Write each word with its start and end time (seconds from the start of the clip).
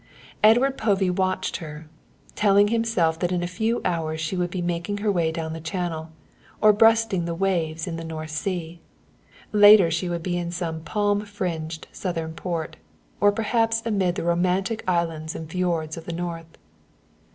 Edward 0.43 0.79
Povey 0.79 1.11
watched 1.11 1.57
her, 1.57 1.85
telling 2.33 2.69
himself 2.69 3.19
that 3.19 3.31
in 3.31 3.43
a 3.43 3.47
few 3.47 3.81
hours 3.85 4.19
she 4.19 4.35
would 4.35 4.49
be 4.49 4.59
making 4.59 4.97
her 4.97 5.11
way 5.11 5.31
down 5.31 5.53
Channel 5.61 6.09
or 6.59 6.73
breasting 6.73 7.25
the 7.25 7.35
waves 7.35 7.85
in 7.85 7.97
the 7.97 8.03
North 8.03 8.31
Sea. 8.31 8.81
Later 9.51 9.91
she 9.91 10.09
would 10.09 10.23
be 10.23 10.39
in 10.39 10.49
some 10.49 10.81
palm 10.81 11.21
fringed 11.23 11.87
Southern 11.91 12.33
port, 12.33 12.77
or 13.19 13.31
perhaps 13.31 13.83
amid 13.85 14.15
the 14.15 14.23
romantic 14.23 14.83
islands 14.87 15.35
and 15.35 15.47
fjords 15.51 15.97
of 15.97 16.05
the 16.05 16.13
North. 16.13 16.57